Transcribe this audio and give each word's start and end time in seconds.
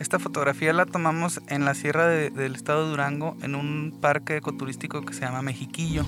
Esta 0.00 0.18
fotografía 0.18 0.72
la 0.72 0.86
tomamos 0.86 1.40
en 1.48 1.64
la 1.64 1.74
sierra 1.74 2.06
de- 2.06 2.30
del 2.30 2.54
estado 2.54 2.88
Durango 2.88 3.36
en 3.42 3.54
un 3.56 3.98
parque 4.00 4.36
ecoturístico 4.36 5.02
que 5.02 5.12
se 5.12 5.20
llama 5.22 5.42
Mexiquillo. 5.42 6.04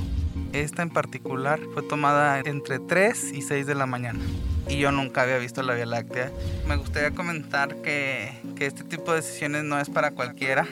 Esta 0.52 0.82
en 0.82 0.90
particular 0.90 1.60
fue 1.74 1.82
tomada 1.82 2.40
entre 2.40 2.78
3 2.78 3.32
y 3.32 3.42
6 3.42 3.66
de 3.66 3.74
la 3.74 3.86
mañana 3.86 4.20
y 4.68 4.78
yo 4.78 4.92
nunca 4.92 5.22
había 5.22 5.38
visto 5.38 5.62
la 5.62 5.74
Vía 5.74 5.86
Láctea. 5.86 6.30
Me 6.68 6.76
gustaría 6.76 7.10
comentar 7.12 7.82
que, 7.82 8.32
que 8.56 8.66
este 8.66 8.84
tipo 8.84 9.12
de 9.12 9.22
sesiones 9.22 9.64
no 9.64 9.78
es 9.80 9.90
para 9.90 10.12
cualquiera. 10.12 10.66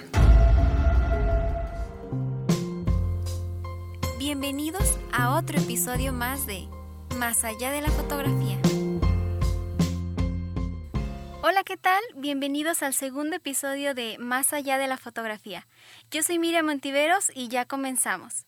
Bienvenidos 4.19 4.99
a 5.13 5.31
otro 5.37 5.59
episodio 5.59 6.13
más 6.13 6.47
de 6.47 6.67
Más 7.19 7.43
allá 7.45 7.71
de 7.73 7.81
la 7.81 7.89
fotografía. 7.91 8.59
Hola, 11.51 11.65
¿qué 11.65 11.79
tal? 11.79 12.03
Bienvenidos 12.15 12.83
al 12.83 12.93
segundo 12.93 13.37
episodio 13.37 13.95
de 13.95 14.19
Más 14.19 14.53
allá 14.53 14.77
de 14.77 14.87
la 14.87 14.99
fotografía. 14.99 15.67
Yo 16.11 16.23
soy 16.23 16.39
Miriam 16.39 16.67
Montiveros 16.67 17.33
y 17.35 17.49
ya 17.49 17.65
comenzamos. 17.65 18.45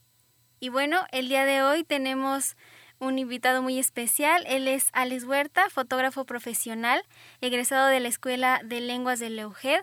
Y 0.59 0.69
bueno, 0.69 1.01
el 1.11 1.29
día 1.29 1.47
de 1.47 1.63
hoy 1.63 1.83
tenemos 1.83 2.59
un 2.99 3.19
invitado 3.19 3.63
muy 3.63 3.79
especial. 3.79 4.45
Él 4.47 4.69
es 4.69 4.91
Alex 4.93 5.25
Huerta, 5.25 5.71
fotógrafo 5.71 6.27
profesional, 6.27 7.03
egresado 7.41 7.87
de 7.87 8.01
la 8.01 8.09
Escuela 8.09 8.61
de 8.63 8.83
Lenguas 8.83 9.19
de 9.19 9.31
Leuhed. 9.31 9.81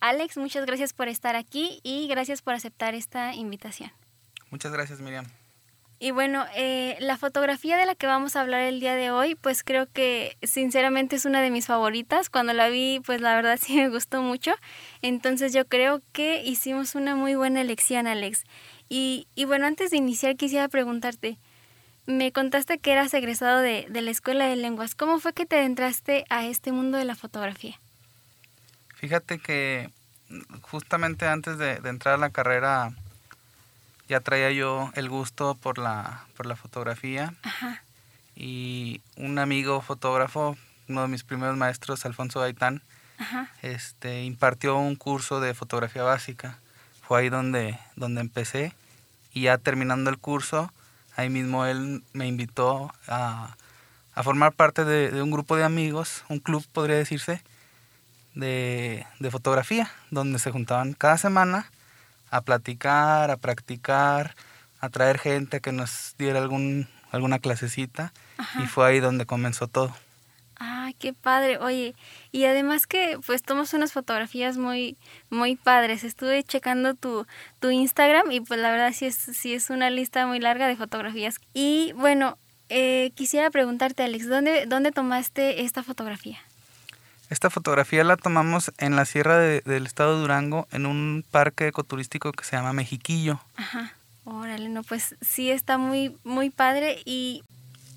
Alex, 0.00 0.36
muchas 0.36 0.64
gracias 0.64 0.92
por 0.92 1.08
estar 1.08 1.34
aquí 1.34 1.80
y 1.82 2.06
gracias 2.06 2.40
por 2.40 2.54
aceptar 2.54 2.94
esta 2.94 3.34
invitación. 3.34 3.90
Muchas 4.48 4.70
gracias 4.70 5.00
Miriam. 5.00 5.26
Y 6.02 6.12
bueno, 6.12 6.46
eh, 6.56 6.96
la 7.00 7.18
fotografía 7.18 7.76
de 7.76 7.84
la 7.84 7.94
que 7.94 8.06
vamos 8.06 8.34
a 8.34 8.40
hablar 8.40 8.62
el 8.62 8.80
día 8.80 8.94
de 8.94 9.10
hoy, 9.10 9.34
pues 9.34 9.62
creo 9.62 9.86
que 9.86 10.38
sinceramente 10.42 11.14
es 11.14 11.26
una 11.26 11.42
de 11.42 11.50
mis 11.50 11.66
favoritas. 11.66 12.30
Cuando 12.30 12.54
la 12.54 12.70
vi, 12.70 13.02
pues 13.04 13.20
la 13.20 13.34
verdad 13.34 13.58
sí 13.62 13.76
me 13.76 13.90
gustó 13.90 14.22
mucho. 14.22 14.52
Entonces 15.02 15.52
yo 15.52 15.66
creo 15.66 16.00
que 16.12 16.42
hicimos 16.42 16.94
una 16.94 17.16
muy 17.16 17.34
buena 17.34 17.60
elección, 17.60 18.06
Alex. 18.06 18.44
Y, 18.88 19.28
y 19.34 19.44
bueno, 19.44 19.66
antes 19.66 19.90
de 19.90 19.98
iniciar 19.98 20.36
quisiera 20.36 20.68
preguntarte, 20.68 21.36
me 22.06 22.32
contaste 22.32 22.78
que 22.78 22.92
eras 22.92 23.12
egresado 23.12 23.60
de, 23.60 23.86
de 23.90 24.00
la 24.00 24.10
Escuela 24.10 24.46
de 24.46 24.56
Lenguas. 24.56 24.94
¿Cómo 24.94 25.20
fue 25.20 25.34
que 25.34 25.44
te 25.44 25.56
adentraste 25.56 26.24
a 26.30 26.46
este 26.46 26.72
mundo 26.72 26.96
de 26.96 27.04
la 27.04 27.14
fotografía? 27.14 27.78
Fíjate 28.94 29.38
que 29.38 29.90
justamente 30.62 31.26
antes 31.26 31.58
de, 31.58 31.78
de 31.78 31.90
entrar 31.90 32.14
a 32.14 32.18
la 32.18 32.30
carrera 32.30 32.94
ya 34.10 34.18
traía 34.18 34.50
yo 34.50 34.90
el 34.94 35.08
gusto 35.08 35.54
por 35.54 35.78
la, 35.78 36.24
por 36.36 36.44
la 36.44 36.56
fotografía. 36.56 37.32
Ajá, 37.44 37.80
y 38.34 39.02
un 39.16 39.38
amigo 39.38 39.80
fotógrafo, 39.82 40.56
uno 40.88 41.02
de 41.02 41.08
mis 41.08 41.22
primeros 41.22 41.56
maestros, 41.56 42.04
Alfonso 42.04 42.40
Gaitán, 42.40 42.82
ajá, 43.18 43.48
este, 43.62 44.24
impartió 44.24 44.76
un 44.78 44.96
curso 44.96 45.38
de 45.38 45.54
fotografía 45.54 46.02
básica. 46.02 46.58
Fue 47.06 47.20
ahí 47.20 47.28
donde, 47.28 47.78
donde 47.94 48.20
empecé. 48.20 48.74
Y 49.32 49.42
ya 49.42 49.58
terminando 49.58 50.10
el 50.10 50.18
curso, 50.18 50.72
ahí 51.14 51.30
mismo 51.30 51.66
él 51.66 52.02
me 52.12 52.26
invitó 52.26 52.92
a, 53.06 53.56
a 54.14 54.22
formar 54.24 54.52
parte 54.52 54.84
de, 54.84 55.10
de 55.12 55.22
un 55.22 55.30
grupo 55.30 55.54
de 55.54 55.62
amigos, 55.62 56.24
un 56.28 56.40
club 56.40 56.66
podría 56.72 56.96
decirse, 56.96 57.44
de, 58.34 59.06
de 59.20 59.30
fotografía, 59.30 59.88
donde 60.10 60.40
se 60.40 60.50
juntaban 60.50 60.94
cada 60.94 61.16
semana 61.16 61.70
a 62.30 62.40
platicar, 62.42 63.30
a 63.30 63.36
practicar, 63.36 64.34
a 64.80 64.88
traer 64.88 65.18
gente 65.18 65.60
que 65.60 65.72
nos 65.72 66.14
diera 66.18 66.38
algún, 66.38 66.88
alguna 67.10 67.38
clasecita 67.38 68.12
y 68.62 68.66
fue 68.66 68.86
ahí 68.86 69.00
donde 69.00 69.26
comenzó 69.26 69.68
todo. 69.68 69.94
Ah, 70.62 70.90
qué 70.98 71.14
padre. 71.14 71.56
Oye, 71.58 71.94
y 72.32 72.44
además 72.44 72.86
que 72.86 73.18
pues 73.26 73.42
tomas 73.42 73.72
unas 73.72 73.92
fotografías 73.92 74.58
muy 74.58 74.98
muy 75.30 75.56
padres. 75.56 76.04
Estuve 76.04 76.42
checando 76.42 76.94
tu, 76.94 77.26
tu 77.60 77.70
Instagram 77.70 78.30
y 78.30 78.40
pues 78.40 78.60
la 78.60 78.70
verdad 78.70 78.92
sí 78.92 79.06
es 79.06 79.16
sí 79.16 79.54
es 79.54 79.70
una 79.70 79.88
lista 79.88 80.26
muy 80.26 80.38
larga 80.38 80.68
de 80.68 80.76
fotografías. 80.76 81.36
Y 81.54 81.92
bueno, 81.94 82.36
eh, 82.68 83.10
quisiera 83.14 83.50
preguntarte, 83.50 84.02
Alex, 84.02 84.28
¿dónde 84.28 84.66
dónde 84.66 84.92
tomaste 84.92 85.62
esta 85.62 85.82
fotografía? 85.82 86.38
Esta 87.30 87.48
fotografía 87.48 88.04
la 88.04 88.16
tomamos 88.16 88.72
en 88.78 88.96
la 88.96 89.04
sierra 89.04 89.38
de- 89.38 89.60
del 89.62 89.86
estado 89.86 90.14
de 90.16 90.20
Durango, 90.22 90.66
en 90.72 90.84
un 90.84 91.24
parque 91.30 91.68
ecoturístico 91.68 92.32
que 92.32 92.44
se 92.44 92.56
llama 92.56 92.72
Mexiquillo. 92.72 93.40
Ajá. 93.56 93.94
Órale, 94.24 94.68
no, 94.68 94.82
pues 94.82 95.16
sí 95.22 95.50
está 95.50 95.78
muy 95.78 96.16
muy 96.24 96.50
padre 96.50 97.00
y 97.04 97.42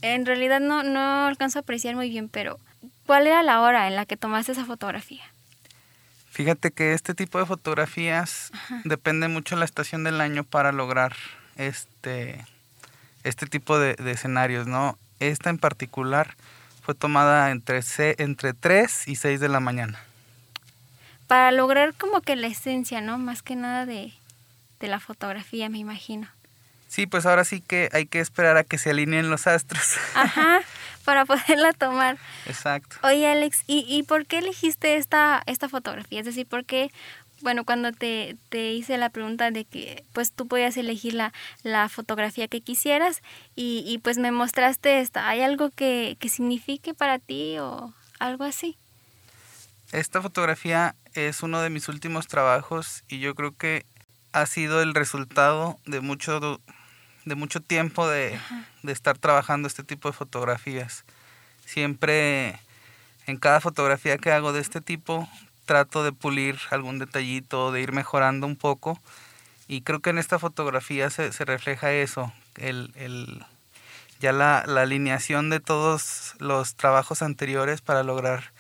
en 0.02 0.26
realidad 0.26 0.60
no 0.62 0.84
no 0.84 1.26
alcanzo 1.28 1.60
a 1.60 1.62
apreciar 1.62 1.96
muy 1.96 2.10
bien, 2.10 2.30
pero 2.30 2.60
¿cuál 3.06 3.28
era 3.28 3.44
la 3.44 3.60
hora 3.62 3.88
en 3.88 3.96
la 3.96 4.06
que 4.06 4.18
tomaste 4.18 4.54
esa 4.54 4.66
fotografía? 4.66 5.24
Fíjate 6.32 6.72
que 6.72 6.94
este 6.94 7.14
tipo 7.14 7.38
de 7.40 7.46
fotografías 7.46 8.52
depende 8.86 9.28
mucho 9.28 9.56
de 9.56 9.60
la 9.60 9.66
estación 9.66 10.04
del 10.04 10.22
año 10.22 10.44
para 10.44 10.72
lograr 10.72 11.16
este, 11.58 12.44
este 13.24 13.46
tipo 13.46 13.78
de, 13.78 13.94
de 13.96 14.12
escenarios, 14.12 14.66
¿no? 14.66 14.98
Esta 15.20 15.50
en 15.52 15.60
particular 15.60 16.36
fue 16.84 16.94
tomada 16.94 17.50
entre, 17.52 17.80
entre 18.18 18.54
3 18.54 19.08
y 19.08 19.16
6 19.16 19.40
de 19.40 19.50
la 19.50 19.60
mañana. 19.60 20.00
para 21.28 21.52
lograr 21.52 21.94
como 21.96 22.22
que 22.22 22.36
la 22.36 22.48
esencia, 22.48 23.02
¿no? 23.02 23.18
Más 23.18 23.42
que 23.42 23.56
nada 23.56 23.86
de, 23.86 24.14
de 24.80 24.88
la 24.88 25.00
fotografía, 25.00 25.70
me 25.70 25.80
imagino. 25.80 26.28
Sí, 26.94 27.08
pues 27.08 27.26
ahora 27.26 27.44
sí 27.44 27.60
que 27.60 27.90
hay 27.92 28.06
que 28.06 28.20
esperar 28.20 28.56
a 28.56 28.64
que 28.64 28.78
se 28.78 28.92
alineen 28.92 29.32
los 29.32 29.48
astros. 29.48 29.96
Ajá, 30.14 30.62
para 31.04 31.26
poderla 31.26 31.74
tomar. 31.74 32.20
Exacto. 32.46 32.98
Oye, 33.02 33.26
Alex, 33.32 33.64
¿y, 33.66 33.84
y 33.90 34.04
por 34.04 34.28
qué 34.28 34.38
elegiste 34.38 34.98
esta, 34.98 35.42
esta 35.48 35.70
fotografía? 35.70 36.20
Es 36.20 36.28
decir, 36.28 36.46
¿por 36.46 36.66
qué, 36.66 36.92
bueno, 37.42 37.66
cuando 37.66 37.94
te, 37.94 38.38
te 38.50 38.74
hice 38.74 39.00
la 39.00 39.10
pregunta 39.10 39.50
de 39.50 39.66
que 39.66 40.04
pues 40.14 40.32
tú 40.32 40.48
podías 40.48 40.78
elegir 40.78 41.16
la, 41.16 41.34
la 41.64 41.90
fotografía 41.90 42.48
que 42.48 42.62
quisieras 42.62 43.24
y, 43.56 43.84
y 43.88 43.98
pues 43.98 44.20
me 44.20 44.30
mostraste 44.30 45.00
esta, 45.00 45.28
¿hay 45.28 45.42
algo 45.42 45.72
que, 45.72 46.16
que 46.20 46.30
signifique 46.30 46.94
para 46.94 47.18
ti 47.18 47.58
o 47.58 47.92
algo 48.20 48.44
así? 48.44 48.78
Esta 49.92 50.22
fotografía 50.22 50.94
es 51.16 51.42
uno 51.42 51.60
de 51.62 51.72
mis 51.72 51.90
últimos 51.90 52.28
trabajos 52.28 53.04
y 53.08 53.18
yo 53.18 53.34
creo 53.34 53.52
que 53.58 53.84
ha 54.32 54.46
sido 54.46 54.84
el 54.84 54.94
resultado 54.94 55.80
de 55.88 56.02
mucho, 56.02 56.60
de 57.26 57.36
mucho 57.36 57.62
tiempo 57.62 58.08
de, 58.08 58.40
de 58.84 58.92
estar 58.92 59.18
trabajando 59.18 59.68
este 59.68 59.84
tipo 59.84 60.10
de 60.10 60.14
fotografías. 60.14 61.04
Siempre 61.66 62.60
en 63.26 63.38
cada 63.38 63.62
fotografía 63.62 64.18
que 64.18 64.32
hago 64.32 64.54
de 64.54 64.62
este 64.62 64.82
tipo 64.82 65.28
trato 65.66 66.04
de 66.04 66.12
pulir 66.12 66.60
algún 66.72 67.00
detallito, 67.00 67.72
de 67.72 67.82
ir 67.82 67.94
mejorando 67.94 68.46
un 68.48 68.56
poco 68.58 69.00
y 69.68 69.82
creo 69.82 70.02
que 70.02 70.10
en 70.10 70.18
esta 70.18 70.40
fotografía 70.40 71.10
se, 71.10 71.32
se 71.32 71.46
refleja 71.46 71.92
eso, 71.92 72.34
el, 72.58 72.92
el- 72.96 73.46
ya 74.20 74.32
la, 74.32 74.64
la 74.68 74.82
alineación 74.82 75.50
de 75.50 75.60
todos 75.60 76.36
los 76.40 76.76
trabajos 76.76 77.22
anteriores 77.22 77.82
para 77.82 78.04
lograr 78.04 78.52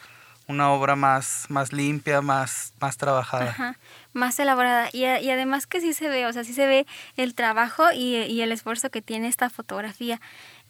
una 0.47 0.69
obra 0.71 0.97
más, 0.97 1.45
más 1.47 1.71
limpia, 1.71 2.21
más, 2.21 2.73
más 2.81 2.97
trabajada. 2.97 3.51
Ajá, 3.51 3.77
más 4.13 4.39
elaborada. 4.39 4.89
Y, 4.93 5.05
a- 5.05 5.19
y 5.19 5.29
además 5.31 5.67
que 5.67 5.81
sí 5.81 5.93
se 5.93 6.07
ve, 6.09 6.25
o 6.25 6.33
sea, 6.33 6.43
sí 6.43 6.53
se 6.53 6.65
ve 6.67 6.85
el 7.17 7.35
trabajo 7.35 7.91
y, 7.91 8.15
y 8.17 8.41
el 8.41 8.51
esfuerzo 8.51 8.89
que 8.89 9.01
tiene 9.01 9.27
esta 9.27 9.49
fotografía. 9.49 10.19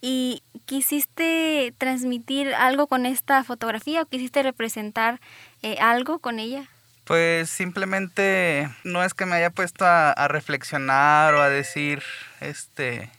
¿Y 0.01 0.43
quisiste 0.65 1.73
transmitir 1.77 2.53
algo 2.55 2.87
con 2.87 3.05
esta 3.05 3.43
fotografía 3.43 4.01
o 4.01 4.05
quisiste 4.05 4.43
representar 4.43 5.19
eh, 5.61 5.77
algo 5.79 6.19
con 6.19 6.39
ella? 6.39 6.65
Pues 7.05 7.49
simplemente 7.49 8.69
no 8.83 9.03
es 9.03 9.13
que 9.13 9.25
me 9.25 9.35
haya 9.35 9.49
puesto 9.49 9.85
a, 9.85 10.11
a 10.11 10.27
reflexionar 10.27 11.33
o 11.35 11.41
a 11.41 11.49
decir 11.49 12.01
este 12.41 13.09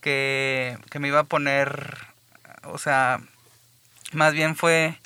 que, 0.00 0.76
que 0.90 0.98
me 0.98 1.08
iba 1.08 1.20
a 1.20 1.24
poner, 1.24 1.98
o 2.64 2.78
sea, 2.78 3.20
más 4.12 4.32
bien 4.32 4.56
fue 4.56 4.98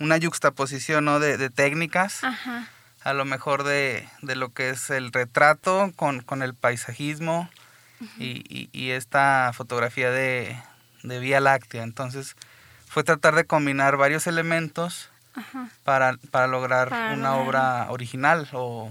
una 0.00 0.16
yuxtaposición 0.16 1.04
¿no? 1.04 1.20
de, 1.20 1.36
de 1.36 1.50
técnicas, 1.50 2.22
Ajá, 2.24 2.68
a 3.08 3.14
lo 3.14 3.24
mejor 3.24 3.64
de, 3.64 4.06
de 4.22 4.36
lo 4.36 4.52
que 4.52 4.70
es 4.70 4.90
el 4.90 5.12
retrato 5.12 5.92
con, 5.96 6.20
con 6.20 6.42
el 6.42 6.54
paisajismo 6.54 7.48
y, 8.18 8.44
y- 8.48 8.68
y 8.72 8.90
esta 8.90 9.50
fotografía 9.54 10.10
de, 10.10 10.56
de 11.02 11.18
Vía 11.18 11.40
Láctea. 11.40 11.82
Entonces 11.82 12.36
fue 12.86 13.04
tratar 13.04 13.34
de 13.34 13.44
combinar 13.44 13.96
varios 13.96 14.26
elementos 14.26 15.10
para, 15.84 16.16
para 16.30 16.46
lograr 16.48 16.90
Para 16.90 17.14
una 17.14 17.30
lograr. 17.36 17.46
obra 17.46 17.90
original 17.90 18.48
o, 18.52 18.90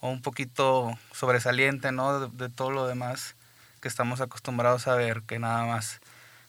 o 0.00 0.08
un 0.10 0.20
poquito 0.22 0.98
sobresaliente, 1.12 1.92
¿no? 1.92 2.20
De, 2.20 2.28
de 2.46 2.52
todo 2.52 2.70
lo 2.70 2.86
demás 2.86 3.34
que 3.80 3.88
estamos 3.88 4.20
acostumbrados 4.20 4.88
a 4.88 4.94
ver, 4.94 5.22
que 5.22 5.38
nada 5.38 5.64
más 5.64 6.00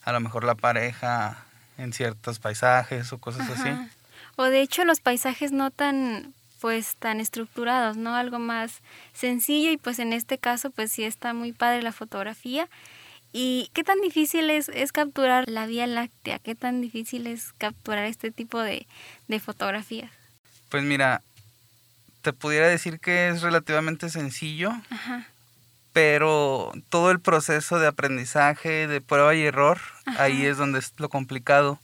a 0.04 0.12
lo 0.12 0.19
mejor 0.19 0.44
la 0.44 0.56
pareja 0.56 1.38
en 1.78 1.94
ciertos 1.94 2.40
paisajes 2.40 3.14
o 3.14 3.19
cosas 3.19 3.50
así. 3.50 3.69
O 4.36 4.44
de 4.46 4.62
hecho 4.62 4.84
los 4.86 5.00
paisajes 5.00 5.52
no 5.52 5.69
tan 5.72 6.34
pues 6.59 6.95
tan 6.98 7.19
estructurados, 7.19 7.98
¿no? 7.98 8.15
Algo 8.15 8.39
más 8.39 8.81
sencillo 9.13 9.71
y 9.71 9.77
pues 9.77 10.00
en 10.00 10.13
este 10.13 10.38
caso 10.38 10.71
pues 10.71 10.92
sí 10.92 11.04
está 11.04 11.33
muy 11.33 11.54
padre 11.54 11.81
la 11.81 11.92
fotografía. 11.92 12.68
¿Y 13.33 13.69
qué 13.74 13.83
tan 13.83 14.00
difícil 14.01 14.50
es, 14.50 14.69
es, 14.69 14.92
capturar 14.92 15.48
la 15.48 15.68
Vía 15.68 15.86
Láctea? 15.86 16.39
¿Qué 16.39 16.56
tan 16.56 16.81
difícil 16.81 17.27
es 17.27 17.54
capturar 17.57 18.06
este 18.06 18.31
tipo 18.31 18.62
de, 18.62 18.88
de 19.27 19.39
fotografías? 19.39 20.12
Pues 20.69 20.83
mira, 20.83 21.21
te 22.21 22.33
pudiera 22.33 22.68
decir 22.68 23.00
que 23.00 23.30
es 23.30 23.42
relativamente 23.42 24.09
sencillo, 24.09 24.71
Ajá. 24.89 25.27
pero 25.94 26.71
todo 26.89 27.12
el 27.12 27.19
proceso 27.19 27.80
de 27.80 27.88
aprendizaje, 27.88 28.88
de 28.88 29.01
prueba 29.01 29.36
y 29.36 29.44
error, 29.44 29.80
ahí 30.18 30.45
es 30.45 30.57
donde 30.57 30.80
es 30.80 30.94
lo 30.98 31.09
complicado, 31.09 31.80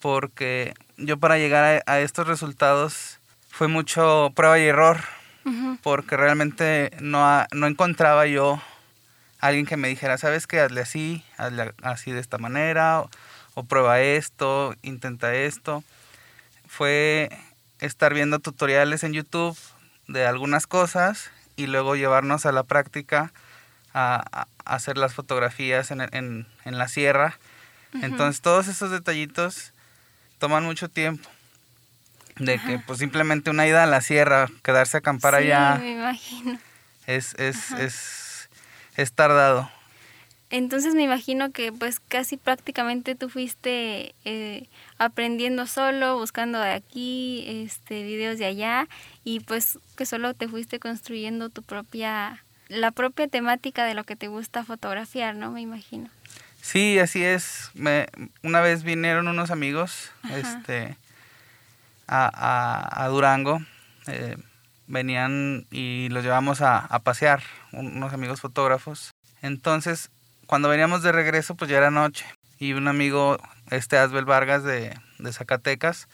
porque 0.00 0.74
yo 0.96 1.18
para 1.18 1.38
llegar 1.38 1.82
a, 1.86 1.92
a 1.92 2.00
estos 2.00 2.26
resultados 2.26 3.18
fue 3.56 3.68
mucho 3.68 4.32
prueba 4.34 4.58
y 4.58 4.66
error, 4.66 5.00
porque 5.82 6.18
realmente 6.18 6.90
no, 7.00 7.46
no 7.54 7.66
encontraba 7.66 8.26
yo 8.26 8.60
alguien 9.40 9.64
que 9.64 9.78
me 9.78 9.88
dijera, 9.88 10.18
¿sabes 10.18 10.46
qué? 10.46 10.60
Hazle 10.60 10.82
así, 10.82 11.24
hazle 11.38 11.72
así 11.82 12.12
de 12.12 12.20
esta 12.20 12.36
manera, 12.36 13.02
o, 13.54 13.62
prueba 13.62 13.98
esto, 14.02 14.74
intenta 14.82 15.34
esto. 15.34 15.82
Fue 16.68 17.30
estar 17.80 18.12
viendo 18.12 18.40
tutoriales 18.40 19.04
en 19.04 19.14
YouTube 19.14 19.56
de 20.06 20.26
algunas 20.26 20.66
cosas 20.66 21.30
y 21.56 21.66
luego 21.66 21.96
llevarnos 21.96 22.44
a 22.44 22.52
la 22.52 22.64
práctica 22.64 23.32
a, 23.94 24.48
hacer 24.66 24.98
las 24.98 25.14
fotografías 25.14 25.90
en, 25.90 26.02
en, 26.02 26.46
en 26.66 26.76
la 26.76 26.88
sierra. 26.88 27.38
Entonces 28.02 28.42
todos 28.42 28.68
esos 28.68 28.90
detallitos 28.90 29.72
toman 30.38 30.64
mucho 30.64 30.90
tiempo 30.90 31.30
de 32.38 32.58
que 32.58 32.78
pues 32.78 32.98
simplemente 32.98 33.50
una 33.50 33.66
ida 33.66 33.82
a 33.82 33.86
la 33.86 34.00
sierra, 34.00 34.48
quedarse 34.62 34.98
a 34.98 35.00
acampar 35.00 35.34
sí, 35.34 35.44
allá. 35.44 35.76
me 35.76 35.92
imagino. 35.92 36.58
Es, 37.06 37.34
es, 37.38 37.70
es, 37.72 38.48
es, 38.96 39.12
tardado. 39.12 39.70
Entonces 40.50 40.94
me 40.94 41.02
imagino 41.02 41.50
que 41.50 41.72
pues 41.72 41.98
casi 42.00 42.36
prácticamente 42.36 43.14
tú 43.14 43.28
fuiste 43.28 44.14
eh, 44.24 44.68
aprendiendo 44.98 45.66
solo, 45.66 46.18
buscando 46.18 46.60
de 46.60 46.72
aquí, 46.72 47.44
este, 47.46 48.02
videos 48.04 48.38
de 48.38 48.46
allá 48.46 48.88
y 49.24 49.40
pues 49.40 49.78
que 49.96 50.06
solo 50.06 50.34
te 50.34 50.48
fuiste 50.48 50.78
construyendo 50.78 51.48
tu 51.48 51.62
propia, 51.62 52.44
la 52.68 52.90
propia 52.90 53.28
temática 53.28 53.84
de 53.84 53.94
lo 53.94 54.04
que 54.04 54.14
te 54.14 54.28
gusta 54.28 54.64
fotografiar, 54.64 55.34
¿no? 55.34 55.50
Me 55.52 55.62
imagino. 55.62 56.10
Sí, 56.60 56.98
así 56.98 57.24
es. 57.24 57.70
Me, 57.74 58.08
una 58.42 58.60
vez 58.60 58.82
vinieron 58.82 59.28
unos 59.28 59.50
amigos, 59.50 60.10
Ajá. 60.22 60.38
este, 60.38 60.96
a, 62.06 63.04
a, 63.04 63.08
Durango. 63.08 63.60
Eh, 64.06 64.36
venían 64.86 65.66
y 65.70 66.08
los 66.10 66.22
llevamos 66.22 66.62
a, 66.62 66.78
a, 66.78 67.00
pasear, 67.00 67.42
unos 67.72 68.12
amigos 68.12 68.40
fotógrafos. 68.40 69.12
Entonces, 69.42 70.10
cuando 70.46 70.68
veníamos 70.68 71.02
de 71.02 71.12
regreso, 71.12 71.54
pues 71.54 71.70
ya 71.70 71.78
era 71.78 71.90
noche. 71.90 72.24
Y 72.58 72.72
un 72.72 72.88
amigo, 72.88 73.38
este 73.70 73.98
Asbel 73.98 74.24
Vargas 74.24 74.62
de, 74.62 74.98
de 75.18 75.32
Zacatecas, 75.32 76.08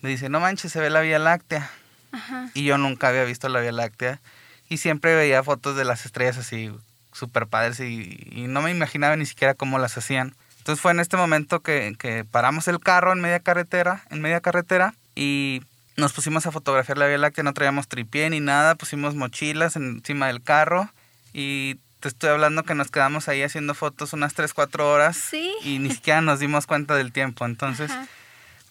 me 0.00 0.10
dice, 0.10 0.28
no 0.28 0.40
manches, 0.40 0.72
se 0.72 0.80
ve 0.80 0.90
la 0.90 1.00
Vía 1.00 1.18
Láctea. 1.18 1.70
Ajá. 2.12 2.50
Y 2.54 2.64
yo 2.64 2.78
nunca 2.78 3.08
había 3.08 3.24
visto 3.24 3.48
la 3.48 3.60
Vía 3.60 3.72
Láctea. 3.72 4.20
Y 4.68 4.78
siempre 4.78 5.14
veía 5.14 5.42
fotos 5.42 5.76
de 5.76 5.84
las 5.84 6.06
estrellas 6.06 6.38
así, 6.38 6.72
súper 7.12 7.46
padres, 7.46 7.80
y, 7.80 8.26
y, 8.30 8.46
no 8.48 8.62
me 8.62 8.70
imaginaba 8.70 9.16
ni 9.16 9.26
siquiera 9.26 9.54
cómo 9.54 9.78
las 9.78 9.96
hacían. 9.96 10.34
Entonces 10.58 10.80
fue 10.82 10.90
en 10.90 11.00
este 11.00 11.16
momento 11.16 11.60
que, 11.60 11.94
que 11.98 12.24
paramos 12.24 12.66
el 12.66 12.80
carro 12.80 13.12
en 13.12 13.20
media 13.20 13.38
carretera, 13.38 14.02
en 14.10 14.20
media 14.20 14.40
carretera, 14.40 14.94
y 15.16 15.62
nos 15.96 16.12
pusimos 16.12 16.46
a 16.46 16.52
fotografiar 16.52 16.98
la 16.98 17.06
Vía 17.06 17.18
Láctea, 17.18 17.42
no 17.42 17.54
traíamos 17.54 17.88
tripié 17.88 18.30
ni 18.30 18.38
nada, 18.38 18.74
pusimos 18.74 19.14
mochilas 19.14 19.74
encima 19.76 20.26
del 20.28 20.42
carro 20.42 20.90
y 21.32 21.76
te 22.00 22.08
estoy 22.08 22.30
hablando 22.30 22.62
que 22.62 22.74
nos 22.74 22.90
quedamos 22.90 23.28
ahí 23.28 23.42
haciendo 23.42 23.74
fotos 23.74 24.12
unas 24.12 24.34
3, 24.34 24.52
4 24.52 24.92
horas 24.92 25.16
¿Sí? 25.16 25.52
y 25.62 25.78
ni 25.78 25.90
siquiera 25.90 26.20
nos 26.20 26.38
dimos 26.38 26.66
cuenta 26.66 26.94
del 26.94 27.12
tiempo. 27.12 27.46
Entonces, 27.46 27.90
Ajá. 27.90 28.06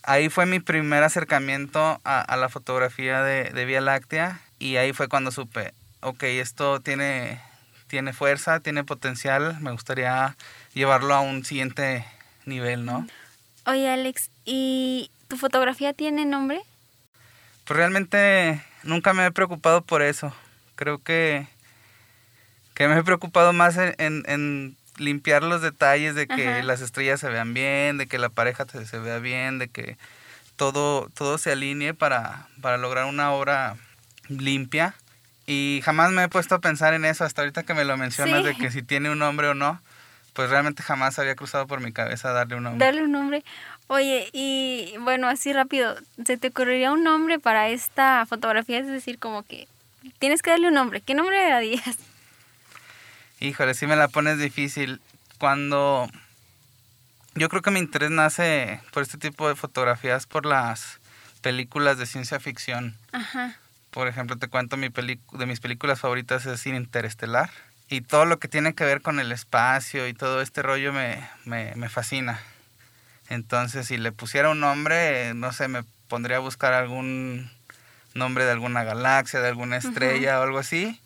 ahí 0.04 0.30
fue 0.30 0.46
mi 0.46 0.60
primer 0.60 1.04
acercamiento 1.04 2.00
a, 2.04 2.22
a 2.22 2.38
la 2.38 2.48
fotografía 2.48 3.24
de, 3.24 3.46
de, 3.50 3.66
Vía 3.66 3.82
Láctea 3.82 4.40
y 4.60 4.78
ahí 4.78 4.94
fue 4.94 5.08
cuando 5.08 5.32
supe, 5.32 5.74
ok, 6.02 6.24
esto 6.24 6.80
tiene, 6.80 7.42
tiene 7.88 8.14
fuerza, 8.14 8.60
tiene 8.60 8.84
potencial, 8.84 9.60
me 9.62 9.72
gustaría 9.72 10.38
llevarlo 10.76 11.16
a 11.16 11.22
un 11.22 11.44
siguiente 11.44 12.06
nivel, 12.46 12.86
¿no? 12.86 13.08
Oye, 13.66 13.90
Alex, 13.90 14.30
¿y 14.46 15.10
¿Tu 15.28 15.38
fotografía 15.38 15.94
tiene 15.94 16.26
nombre? 16.26 16.62
Pues 17.66 17.78
realmente 17.78 18.64
nunca 18.84 19.14
me 19.14 19.26
he 19.26 19.32
preocupado 19.32 19.82
por 19.82 20.02
eso. 20.02 20.34
Creo 20.76 21.00
que, 21.00 21.48
que 22.74 22.88
me 22.88 23.00
he 23.00 23.04
preocupado 23.04 23.54
más 23.54 23.78
en, 23.78 23.96
en, 23.98 24.24
en 24.28 24.78
limpiar 24.98 25.44
los 25.44 25.62
detalles 25.62 26.16
de 26.16 26.28
que 26.28 26.48
Ajá. 26.48 26.64
las 26.64 26.82
estrellas 26.82 27.20
se 27.20 27.30
vean 27.30 27.54
bien, 27.54 27.98
de 27.98 28.08
que 28.08 28.18
la 28.18 28.30
pareja 28.30 28.66
se, 28.66 29.00
vea 29.00 29.20
bien, 29.20 29.60
de 29.60 29.68
que 29.68 29.98
todo, 30.56 31.10
todo 31.10 31.38
se 31.38 31.52
alinee 31.52 31.94
para, 31.94 32.48
para 32.62 32.78
lograr 32.78 33.06
una 33.06 33.32
obra 33.32 33.76
limpia. 34.28 34.96
Y 35.48 35.82
jamás 35.84 36.12
me 36.12 36.24
he 36.24 36.30
puesto 36.30 36.56
a 36.56 36.60
pensar 36.60 36.94
en 36.94 37.06
eso 37.06 37.24
hasta 37.24 37.42
ahorita 37.42 37.64
que 37.64 37.74
me 37.74 37.86
lo 37.86 37.98
mencionas, 37.98 38.42
sí. 38.42 38.48
de 38.48 38.56
que 38.56 38.72
si 38.72 38.82
tiene 38.82 39.10
un 39.12 39.20
nombre 39.20 39.48
o 39.48 39.54
no. 39.54 39.80
Pues 40.34 40.50
realmente 40.50 40.84
jamás 40.84 41.18
había 41.18 41.36
cruzado 41.36 41.66
por 41.66 41.80
mi 41.80 41.94
cabeza 41.94 42.34
darle 42.34 42.56
un 42.56 42.64
nombre. 42.64 42.86
Darle 42.86 43.04
un 43.04 43.12
nombre. 43.14 43.46
Oye, 43.88 44.30
y 44.34 44.96
bueno, 45.00 45.28
así 45.28 45.54
rápido, 45.54 45.96
¿se 46.26 46.38
te 46.38 46.48
ocurriría 46.48 46.92
un 46.92 47.04
nombre 47.04 47.40
para 47.40 47.70
esta 47.70 48.26
fotografía? 48.26 48.80
Es 48.80 48.88
decir, 48.88 49.20
como 49.20 49.44
que 49.44 49.68
tienes 50.18 50.42
que 50.42 50.50
darle 50.50 50.70
un 50.70 50.74
nombre. 50.74 51.02
¿Qué 51.02 51.14
nombre 51.14 51.38
le 51.38 51.50
darías? 51.50 51.98
Híjole, 53.40 53.74
sí 53.76 53.86
me 53.86 53.96
la 53.96 54.08
pones 54.08 54.40
difícil. 54.40 55.02
Cuando 55.38 56.10
yo 57.36 57.50
creo 57.50 57.62
que 57.62 57.70
mi 57.70 57.80
interés 57.80 58.10
nace 58.10 58.82
por 58.92 59.04
este 59.04 59.18
tipo 59.18 59.48
de 59.48 59.56
fotografías, 59.56 60.26
por 60.26 60.46
las 60.46 61.00
películas 61.42 61.98
de 62.00 62.08
ciencia 62.08 62.40
ficción. 62.40 62.98
Ajá. 63.12 63.56
Por 63.92 64.08
ejemplo, 64.08 64.38
te 64.38 64.48
cuento 64.48 64.78
mi 64.78 64.90
de 64.90 65.46
mis 65.46 65.60
películas 65.60 66.00
favoritas 66.00 66.46
es 66.48 66.66
Interestelar. 66.66 67.52
Y 67.88 68.02
todo 68.02 68.26
lo 68.26 68.40
que 68.40 68.48
tiene 68.48 68.74
que 68.74 68.84
ver 68.84 69.02
con 69.02 69.20
el 69.20 69.32
espacio 69.32 70.08
y 70.08 70.16
todo 70.16 70.42
este 70.42 70.64
rollo 70.64 70.92
me, 70.92 71.30
me, 71.46 71.76
me 71.76 71.88
fascina. 71.88 72.42
Entonces, 73.30 73.88
si 73.88 73.98
le 73.98 74.12
pusiera 74.12 74.50
un 74.50 74.60
nombre, 74.60 75.34
no 75.34 75.52
sé, 75.52 75.68
me 75.68 75.84
pondría 76.08 76.38
a 76.38 76.42
buscar 76.42 76.74
algún 76.74 77.50
nombre 78.14 78.46
de 78.46 78.52
alguna 78.52 78.84
galaxia, 78.84 79.42
de 79.42 79.50
alguna 79.50 79.78
estrella 79.78 80.36
uh 80.36 80.38
-huh. 80.38 80.40
o 80.40 80.44
algo 80.44 80.60
así, 80.60 81.00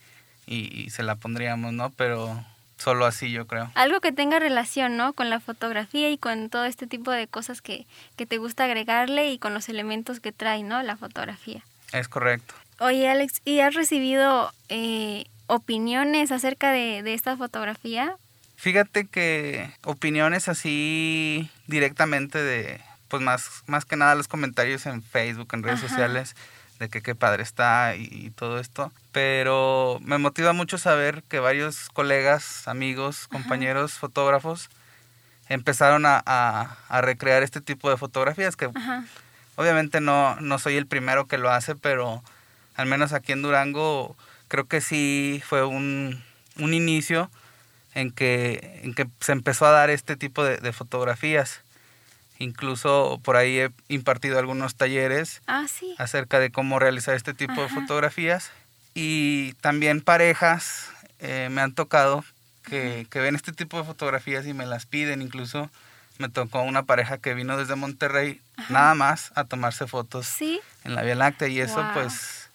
y, 0.46 0.82
y, 0.82 0.90
se 0.90 1.04
la 1.04 1.16
pondríamos, 1.16 1.74
¿no? 1.74 1.92
Pero 1.92 2.44
solo 2.78 3.06
así 3.06 3.32
yo 3.32 3.46
creo. 3.46 3.72
Algo 3.76 4.02
que 4.02 4.12
tenga 4.12 4.40
relación, 4.40 4.98
¿no? 4.98 5.14
Con 5.14 5.30
la 5.30 5.40
fotografía 5.40 6.10
y 6.10 6.18
con 6.18 6.50
todo 6.50 6.66
este 6.66 6.88
tipo 6.88 7.12
de 7.12 7.28
cosas 7.28 7.62
que, 7.62 7.86
que 8.16 8.26
te 8.26 8.38
gusta 8.38 8.66
agregarle 8.66 9.32
y 9.32 9.38
con 9.38 9.54
los 9.54 9.70
elementos 9.70 10.20
que 10.20 10.32
trae, 10.32 10.64
¿no? 10.64 10.82
La 10.82 10.98
fotografía. 10.98 11.64
Es 11.92 12.08
correcto. 12.08 12.56
Oye, 12.80 13.10
Alex, 13.10 13.42
¿y 13.46 13.60
has 13.60 13.74
recibido 13.74 14.52
eh, 14.70 15.26
opiniones 15.48 16.32
acerca 16.32 16.72
de, 16.72 17.04
de 17.04 17.14
esta 17.14 17.36
fotografía? 17.36 18.16
Fíjate 18.60 19.08
que 19.08 19.72
opiniones 19.86 20.50
así 20.50 21.50
directamente 21.68 22.44
de, 22.44 22.82
pues 23.08 23.24
más, 23.24 23.64
más 23.68 23.86
que 23.86 23.96
nada 23.96 24.16
los 24.16 24.28
comentarios 24.28 24.86
en 24.86 25.02
Facebook, 25.02 25.48
en 25.54 25.64
redes 25.64 25.80
Ajá. 25.80 25.88
sociales, 25.88 26.36
de 26.78 26.90
que 26.90 27.02
qué 27.02 27.16
padre 27.16 27.42
está 27.42 27.96
y, 27.96 28.10
y, 28.12 28.32
todo 28.32 28.60
esto. 28.60 28.92
Pero 29.14 30.00
me 30.02 30.18
motiva 30.18 30.52
mucho 30.52 30.78
saber 30.78 31.24
que 31.30 31.40
varios 31.40 31.88
colegas, 31.94 32.68
amigos, 32.68 33.30
compañeros, 33.30 33.92
Ajá. 33.94 34.00
fotógrafos, 34.02 34.70
empezaron 35.48 36.06
a, 36.06 36.22
a, 36.26 36.76
a, 36.90 37.00
recrear 37.00 37.44
este 37.44 37.62
tipo 37.62 37.90
de 37.90 37.96
fotografías 37.96 38.58
que 38.58 38.70
Ajá. 38.76 39.06
obviamente 39.56 40.02
no, 40.02 40.36
no 40.42 40.60
soy 40.60 40.76
el 40.76 40.86
primero 40.86 41.28
que 41.28 41.38
lo 41.38 41.50
hace, 41.50 41.76
pero 41.76 42.22
al 42.76 42.88
menos 42.88 43.14
aquí 43.14 43.32
en 43.32 43.42
Durango 43.42 44.18
creo 44.50 44.66
que 44.68 44.82
sí 44.82 45.42
fue 45.48 45.64
un, 45.64 46.22
un 46.58 46.74
inicio 46.74 47.32
en 47.94 48.12
que, 48.12 48.82
en 48.84 48.94
que 48.94 49.08
se 49.20 49.32
empezó 49.32 49.66
a 49.66 49.72
dar 49.72 49.90
este 49.90 50.16
tipo 50.16 50.44
de, 50.44 50.58
de, 50.58 50.74
fotografías. 50.74 51.62
Incluso 52.38 53.20
por 53.24 53.36
ahí 53.36 53.60
he 53.60 53.72
impartido 53.90 54.40
algunos 54.40 54.76
talleres 54.76 55.42
ah, 55.48 55.66
sí. 55.68 55.96
acerca 55.98 56.40
de 56.40 56.52
cómo 56.52 56.80
realizar 56.80 57.16
este 57.16 57.34
tipo 57.34 57.54
Ajá. 57.54 57.64
de 57.64 57.70
fotografías. 57.70 58.52
Y 58.94 59.54
también 59.62 60.02
parejas 60.02 60.90
eh, 61.20 61.50
me 61.52 61.62
han 61.62 61.74
tocado 61.74 62.24
que, 62.64 63.08
que, 63.10 63.20
ven 63.20 63.36
este 63.36 63.52
tipo 63.52 63.78
de 63.78 63.84
fotografías 63.84 64.46
y 64.48 64.54
me 64.54 64.66
las 64.66 64.86
piden. 64.86 65.22
Incluso 65.22 65.70
me 66.18 66.30
tocó 66.30 66.62
una 66.62 66.84
pareja 66.84 67.18
que 67.18 67.34
vino 67.34 67.58
desde 67.58 67.76
Monterrey 67.76 68.42
Ajá. 68.58 68.74
nada 68.74 68.96
más 68.96 69.32
a 69.36 69.46
tomarse 69.46 69.88
fotos 69.88 70.28
¿Sí? 70.28 70.60
en 70.84 70.96
la 70.96 71.02
Vía 71.02 71.16
Láctea 71.16 71.48
y 71.48 71.60
eso 71.60 71.82
wow. 71.82 71.94
pues 71.94 72.50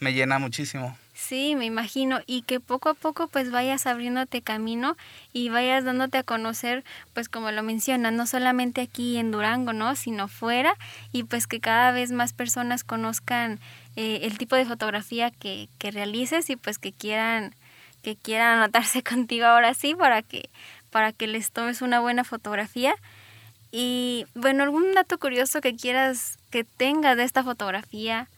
me 0.00 0.12
llena 0.12 0.38
muchísimo. 0.38 0.96
Sí, 1.20 1.56
me 1.56 1.64
imagino, 1.66 2.20
y 2.26 2.42
que 2.42 2.60
poco 2.60 2.90
a 2.90 2.94
poco 2.94 3.26
pues 3.26 3.50
vayas 3.50 3.86
abriéndote 3.88 4.40
camino 4.40 4.96
y 5.32 5.48
vayas 5.48 5.84
dándote 5.84 6.16
a 6.18 6.22
conocer, 6.22 6.84
pues 7.12 7.28
como 7.28 7.50
lo 7.50 7.64
mencionas, 7.64 8.12
no 8.12 8.24
solamente 8.24 8.82
aquí 8.82 9.18
en 9.18 9.32
Durango, 9.32 9.72
¿no? 9.72 9.96
Sino 9.96 10.28
fuera, 10.28 10.74
y 11.12 11.24
pues 11.24 11.48
que 11.48 11.58
cada 11.58 11.90
vez 11.90 12.12
más 12.12 12.32
personas 12.32 12.84
conozcan 12.84 13.58
eh, 13.96 14.20
el 14.22 14.38
tipo 14.38 14.54
de 14.54 14.64
fotografía 14.64 15.32
que, 15.32 15.68
que 15.78 15.90
realices 15.90 16.48
y 16.50 16.56
pues 16.56 16.78
que 16.78 16.92
quieran 16.92 17.52
que 18.02 18.14
quieran 18.14 18.58
anotarse 18.58 19.02
contigo 19.02 19.46
ahora 19.46 19.74
sí 19.74 19.96
para 19.96 20.22
que 20.22 20.48
para 20.90 21.12
que 21.12 21.26
les 21.26 21.50
tomes 21.50 21.82
una 21.82 21.98
buena 21.98 22.22
fotografía. 22.22 22.94
Y 23.72 24.24
bueno, 24.34 24.62
algún 24.62 24.94
dato 24.94 25.18
curioso 25.18 25.60
que 25.60 25.74
quieras 25.74 26.38
que 26.50 26.62
tenga 26.62 27.16
de 27.16 27.24
esta 27.24 27.42
fotografía, 27.42 28.28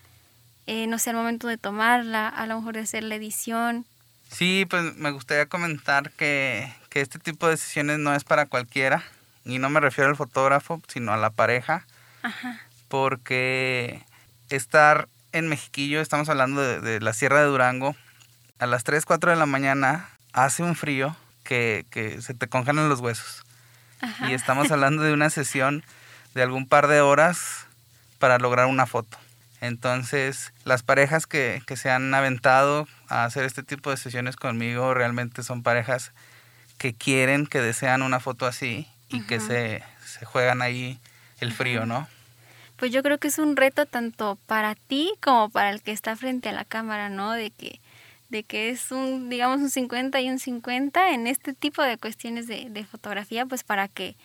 eh, 0.66 0.86
no 0.86 0.98
sé, 0.98 1.10
al 1.10 1.16
momento 1.16 1.48
de 1.48 1.58
tomarla, 1.58 2.28
a 2.28 2.46
lo 2.46 2.56
mejor 2.56 2.74
de 2.74 2.80
hacer 2.80 3.04
la 3.04 3.14
edición. 3.14 3.86
Sí, 4.30 4.66
pues 4.68 4.96
me 4.96 5.10
gustaría 5.10 5.46
comentar 5.46 6.10
que, 6.12 6.72
que 6.88 7.00
este 7.00 7.18
tipo 7.18 7.48
de 7.48 7.56
sesiones 7.56 7.98
no 7.98 8.14
es 8.14 8.24
para 8.24 8.46
cualquiera, 8.46 9.02
y 9.44 9.58
no 9.58 9.70
me 9.70 9.80
refiero 9.80 10.10
al 10.10 10.16
fotógrafo, 10.16 10.80
sino 10.88 11.12
a 11.12 11.16
la 11.16 11.30
pareja, 11.30 11.86
Ajá. 12.22 12.60
porque 12.88 14.02
estar 14.48 15.08
en 15.32 15.48
Mexiquillo, 15.48 16.00
estamos 16.00 16.28
hablando 16.28 16.60
de, 16.60 16.80
de, 16.80 17.00
la 17.00 17.12
Sierra 17.12 17.40
de 17.40 17.46
Durango, 17.46 17.96
a 18.58 18.66
las 18.66 18.84
3, 18.84 19.04
4 19.04 19.30
de 19.30 19.36
la 19.36 19.46
mañana 19.46 20.08
hace 20.32 20.62
un 20.62 20.76
frío 20.76 21.16
que, 21.44 21.86
que 21.90 22.20
se 22.22 22.34
te 22.34 22.46
congelan 22.46 22.88
los 22.88 23.00
huesos. 23.00 23.44
Ajá. 24.00 24.30
Y 24.30 24.34
estamos 24.34 24.70
hablando 24.70 25.02
de 25.02 25.12
una 25.12 25.30
sesión 25.30 25.82
de 26.34 26.42
algún 26.42 26.66
par 26.66 26.86
de 26.86 27.00
horas 27.00 27.66
para 28.18 28.38
lograr 28.38 28.66
una 28.66 28.86
foto. 28.86 29.18
Entonces, 29.60 30.52
las 30.64 30.82
parejas 30.82 31.26
que, 31.26 31.62
que 31.66 31.76
se 31.76 31.90
han 31.90 32.12
aventado 32.14 32.88
a 33.08 33.24
hacer 33.24 33.44
este 33.44 33.62
tipo 33.62 33.90
de 33.90 33.98
sesiones 33.98 34.36
conmigo 34.36 34.94
realmente 34.94 35.42
son 35.42 35.62
parejas 35.62 36.12
que 36.78 36.94
quieren, 36.94 37.46
que 37.46 37.60
desean 37.60 38.00
una 38.00 38.20
foto 38.20 38.46
así 38.46 38.86
y 39.10 39.20
que 39.22 39.38
se, 39.38 39.82
se, 40.04 40.24
juegan 40.24 40.62
ahí 40.62 40.98
el 41.40 41.52
frío, 41.52 41.84
¿no? 41.84 42.08
Pues 42.76 42.90
yo 42.90 43.02
creo 43.02 43.18
que 43.18 43.28
es 43.28 43.38
un 43.38 43.56
reto 43.56 43.84
tanto 43.84 44.38
para 44.46 44.74
ti 44.74 45.12
como 45.20 45.50
para 45.50 45.70
el 45.70 45.82
que 45.82 45.92
está 45.92 46.16
frente 46.16 46.48
a 46.48 46.52
la 46.52 46.64
cámara, 46.64 47.10
¿no? 47.10 47.32
De 47.32 47.50
que, 47.50 47.80
de 48.30 48.44
que 48.44 48.70
es 48.70 48.90
un, 48.92 49.28
digamos, 49.28 49.60
un 49.60 49.68
50 49.68 50.20
y 50.22 50.30
un 50.30 50.38
50 50.38 51.10
en 51.10 51.26
este 51.26 51.52
tipo 51.52 51.82
de 51.82 51.98
cuestiones 51.98 52.46
de, 52.46 52.70
de 52.70 52.84
fotografía, 52.86 53.44
pues 53.44 53.62
para 53.62 53.88
que, 53.88 54.16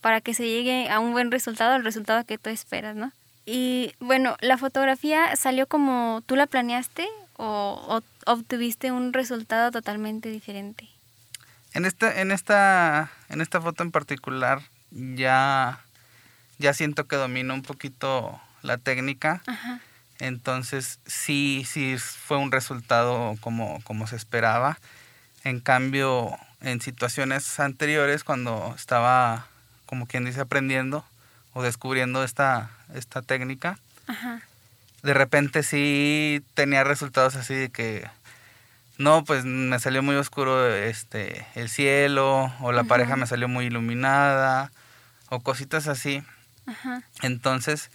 para 0.00 0.20
que 0.20 0.34
se 0.34 0.46
llegue 0.46 0.88
a 0.90 1.00
un 1.00 1.12
buen 1.12 1.32
resultado, 1.32 1.72
al 1.72 1.82
resultado 1.82 2.24
que 2.24 2.38
tú 2.38 2.50
esperas, 2.50 2.94
¿no? 2.94 3.10
Y 3.46 3.94
bueno, 4.00 4.36
¿la 4.40 4.56
fotografía 4.58 5.36
salió 5.36 5.66
como 5.66 6.22
tú 6.26 6.36
la 6.36 6.46
planeaste 6.46 7.06
o, 7.36 8.02
o 8.26 8.32
obtuviste 8.32 8.90
un 8.90 9.12
resultado 9.12 9.70
totalmente 9.70 10.30
diferente? 10.30 10.88
En 11.74 11.84
esta, 11.84 12.20
en 12.20 12.30
esta, 12.30 13.10
en 13.28 13.40
esta 13.40 13.60
foto 13.60 13.82
en 13.82 13.90
particular 13.90 14.62
ya, 14.90 15.80
ya 16.58 16.72
siento 16.72 17.06
que 17.06 17.16
domino 17.16 17.52
un 17.52 17.62
poquito 17.62 18.40
la 18.62 18.78
técnica. 18.78 19.42
Ajá. 19.46 19.80
Entonces 20.20 21.00
sí, 21.06 21.66
sí 21.68 21.96
fue 21.98 22.36
un 22.36 22.52
resultado 22.52 23.36
como, 23.40 23.80
como 23.82 24.06
se 24.06 24.16
esperaba. 24.16 24.78
En 25.42 25.60
cambio, 25.60 26.30
en 26.60 26.80
situaciones 26.80 27.60
anteriores, 27.60 28.24
cuando 28.24 28.72
estaba, 28.76 29.48
como 29.84 30.06
quien 30.06 30.24
dice, 30.24 30.40
aprendiendo 30.40 31.04
o 31.54 31.62
descubriendo 31.62 32.22
esta, 32.24 32.70
esta 32.94 33.22
técnica, 33.22 33.78
Ajá. 34.06 34.40
de 35.02 35.14
repente 35.14 35.62
sí 35.62 36.42
tenía 36.54 36.84
resultados 36.84 37.36
así 37.36 37.54
de 37.54 37.70
que 37.70 38.08
no, 38.98 39.24
pues 39.24 39.44
me 39.44 39.78
salió 39.80 40.02
muy 40.02 40.14
oscuro 40.16 40.68
este 40.72 41.46
el 41.54 41.68
cielo, 41.68 42.52
o 42.60 42.72
la 42.72 42.82
Ajá. 42.82 42.88
pareja 42.88 43.16
me 43.16 43.26
salió 43.26 43.48
muy 43.48 43.66
iluminada, 43.66 44.70
o 45.30 45.40
cositas 45.40 45.88
así. 45.88 46.22
Ajá. 46.66 47.02
Entonces, 47.22 47.90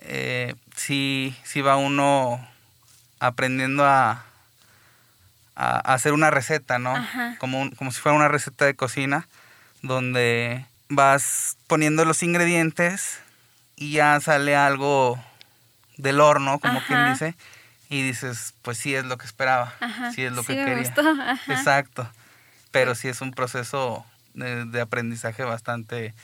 eh, 0.00 0.54
sí, 0.76 1.34
sí 1.44 1.60
va 1.62 1.76
uno 1.76 2.46
aprendiendo 3.18 3.86
a, 3.86 4.24
a, 5.54 5.78
hacer 5.94 6.12
una 6.12 6.30
receta, 6.30 6.78
¿no? 6.78 6.94
Como, 7.38 7.60
un- 7.60 7.70
como 7.70 7.92
si 7.92 8.00
fuera 8.00 8.16
una 8.16 8.28
receta 8.28 8.64
de 8.64 8.74
cocina, 8.74 9.26
donde 9.82 10.66
vas 10.94 11.56
poniendo 11.66 12.04
los 12.04 12.22
ingredientes 12.22 13.18
y 13.76 13.92
ya 13.92 14.20
sale 14.20 14.54
algo 14.56 15.18
del 15.96 16.20
horno, 16.20 16.58
como 16.58 16.80
quien 16.84 17.04
dice, 17.12 17.34
y 17.88 18.02
dices, 18.02 18.54
pues 18.62 18.78
sí 18.78 18.94
es 18.94 19.04
lo 19.04 19.16
que 19.18 19.26
esperaba, 19.26 19.74
Ajá. 19.80 20.12
sí 20.12 20.22
es 20.22 20.32
lo 20.32 20.42
Sí 20.42 20.48
que 20.48 20.56
me 20.56 20.64
quería. 20.64 20.82
gustó, 20.84 21.00
ajá. 21.08 21.52
Exacto. 21.52 22.08
Pero 22.70 22.94
sí 22.94 23.08
es 23.08 23.20
un 23.20 23.32
proceso 23.32 24.04
de, 24.34 24.64
de 24.64 24.80
aprendizaje 24.80 25.42
bastante 25.44 26.14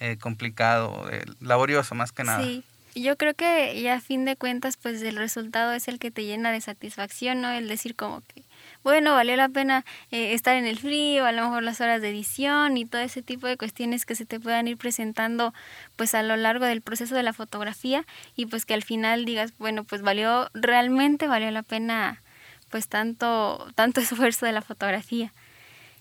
eh, 0.00 0.16
complicado, 0.20 1.08
eh, 1.10 1.24
laborioso 1.40 1.94
más 1.94 2.12
que 2.12 2.24
nada. 2.24 2.42
Sí, 2.42 2.62
yo 2.94 3.16
creo 3.16 3.34
que 3.34 3.80
ya 3.80 3.94
a 3.94 4.00
fin 4.00 4.24
de 4.24 4.36
cuentas, 4.36 4.76
pues 4.76 5.00
el 5.02 5.16
resultado 5.16 5.72
es 5.72 5.88
el 5.88 5.98
que 5.98 6.10
te 6.10 6.24
llena 6.24 6.50
de 6.52 6.60
satisfacción, 6.60 7.40
¿no? 7.40 7.50
El 7.50 7.68
decir 7.68 7.94
como 7.96 8.20
que, 8.22 8.42
bueno, 8.82 9.14
valió 9.14 9.36
la 9.36 9.48
pena 9.48 9.84
eh, 10.10 10.34
estar 10.34 10.56
en 10.56 10.66
el 10.66 10.78
frío, 10.78 11.24
a 11.26 11.32
lo 11.32 11.42
mejor 11.42 11.62
las 11.62 11.80
horas 11.80 12.00
de 12.00 12.10
edición 12.10 12.76
y 12.76 12.84
todo 12.84 13.00
ese 13.00 13.22
tipo 13.22 13.46
de 13.46 13.56
cuestiones 13.56 14.06
que 14.06 14.14
se 14.14 14.26
te 14.26 14.40
puedan 14.40 14.68
ir 14.68 14.76
presentando 14.76 15.52
pues 15.96 16.14
a 16.14 16.22
lo 16.22 16.36
largo 16.36 16.64
del 16.64 16.80
proceso 16.80 17.14
de 17.14 17.22
la 17.22 17.32
fotografía 17.32 18.06
y 18.36 18.46
pues 18.46 18.64
que 18.64 18.74
al 18.74 18.82
final 18.82 19.24
digas, 19.24 19.52
bueno, 19.58 19.84
pues 19.84 20.02
valió, 20.02 20.50
realmente 20.54 21.26
valió 21.26 21.50
la 21.50 21.62
pena 21.62 22.22
pues 22.70 22.88
tanto, 22.88 23.68
tanto 23.74 24.00
esfuerzo 24.00 24.46
de 24.46 24.52
la 24.52 24.62
fotografía. 24.62 25.32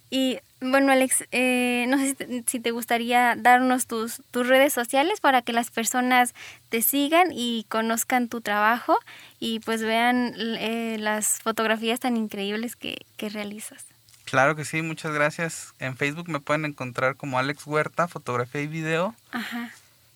Y 0.10 0.40
bueno, 0.60 0.92
Alex, 0.92 1.26
eh, 1.32 1.86
no 1.90 1.98
sé 1.98 2.08
si 2.08 2.16
te, 2.16 2.44
si 2.48 2.60
te 2.60 2.72
gustaría 2.72 3.36
darnos 3.36 3.88
tus, 3.88 4.22
tus 4.32 4.48
redes 4.48 4.74
sociales 4.74 5.20
para 5.20 5.42
que 5.42 5.54
las 5.54 5.70
personas 5.70 6.34
te 6.70 6.82
sigan 6.82 7.28
y 7.32 7.66
conozcan 7.70 8.28
tu 8.28 8.42
trabajo 8.42 8.98
y 9.40 9.60
pues 9.60 9.84
vean 9.84 10.34
eh, 10.38 10.98
las 11.00 11.42
fotografías 11.42 12.00
tan 12.00 12.18
increíbles 12.18 12.76
que, 12.76 12.98
que 13.18 13.30
realizas. 13.30 13.86
Claro 14.26 14.56
que 14.56 14.66
sí, 14.66 14.82
muchas 14.82 15.14
gracias. 15.14 15.74
En 15.80 15.96
Facebook 15.96 16.28
me 16.28 16.40
pueden 16.40 16.66
encontrar 16.66 17.16
como 17.16 17.40
Alex 17.40 17.66
Huerta, 17.66 18.08
fotografía 18.08 18.62
y 18.62 18.68
video. 18.68 19.16
Ajá. 19.32 19.72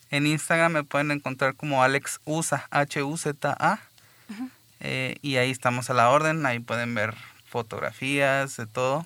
En 0.10 0.28
Instagram 0.28 0.74
me 0.74 0.84
pueden 0.84 1.12
encontrar 1.12 1.56
como 1.56 1.84
Alex 1.84 2.20
Usa, 2.26 2.68
H-U-Z-A. 2.70 3.80
Eh, 4.82 5.18
y 5.22 5.38
ahí 5.38 5.52
estamos 5.52 5.90
a 5.90 5.94
la 5.94 6.10
orden, 6.10 6.46
ahí 6.46 6.60
pueden 6.60 6.94
ver 6.94 7.16
fotografías, 7.48 8.58
de 8.58 8.66
todo. 8.66 9.06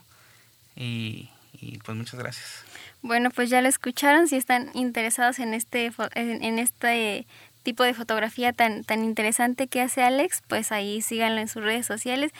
Y, 0.75 1.29
y 1.53 1.77
pues 1.79 1.97
muchas 1.97 2.19
gracias. 2.19 2.63
Bueno, 3.01 3.29
pues 3.29 3.49
ya 3.49 3.61
lo 3.61 3.69
escucharon. 3.69 4.27
Si 4.27 4.35
están 4.35 4.71
interesados 4.73 5.39
en 5.39 5.53
este, 5.53 5.91
en, 6.15 6.43
en 6.43 6.59
este 6.59 7.27
tipo 7.63 7.83
de 7.83 7.93
fotografía 7.93 8.53
tan, 8.53 8.83
tan 8.83 9.03
interesante 9.03 9.67
que 9.67 9.81
hace 9.81 10.03
Alex, 10.03 10.43
pues 10.47 10.71
ahí 10.71 11.01
síganlo 11.01 11.41
en 11.41 11.47
sus 11.47 11.63
redes 11.63 11.85
sociales. 11.85 12.31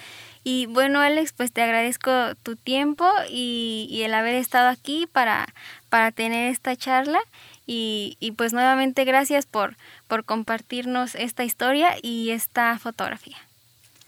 Y 0.44 0.68
bueno, 0.68 1.02
Alex, 1.02 1.34
pues 1.34 1.52
te 1.52 1.64
agradezco 1.64 2.36
tu 2.44 2.56
tiempo 2.56 3.10
y, 3.30 3.88
y 3.90 4.04
el 4.04 4.14
haber 4.14 4.36
estado 4.36 4.70
aquí 4.70 5.08
para, 5.12 5.48
para 5.90 6.12
tener 6.12 6.52
esta 6.52 6.76
charla. 6.76 7.20
Y, 7.68 8.18
y 8.20 8.34
pues 8.34 8.54
nuevamente 8.54 9.06
gracias 9.06 9.48
por, 9.48 9.76
por 10.08 10.24
compartirnos 10.24 11.16
esta 11.16 11.44
historia 11.44 11.96
y 12.02 12.30
esta 12.30 12.78
fotografía. 12.78 13.38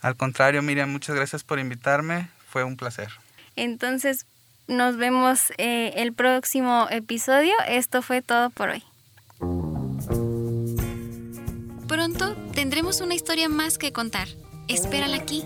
Al 0.01 0.15
contrario, 0.15 0.61
Miriam, 0.61 0.91
muchas 0.91 1.15
gracias 1.15 1.43
por 1.43 1.57
invitarme. 1.57 2.29
Fue 2.47 2.63
un 2.63 2.77
placer. 2.77 3.09
Entonces, 3.57 4.25
nos 4.67 4.95
vemos 4.97 5.51
eh, 5.57 5.93
el 5.97 6.13
próximo 6.13 6.87
episodio. 6.89 7.53
Esto 7.67 8.01
fue 8.01 8.21
todo 8.21 8.49
por 8.49 8.69
hoy. 8.69 8.83
Pronto 11.87 12.35
tendremos 12.53 13.01
una 13.01 13.15
historia 13.15 13.49
más 13.49 13.77
que 13.77 13.91
contar. 13.91 14.27
Espérala 14.67 15.17
aquí. 15.17 15.45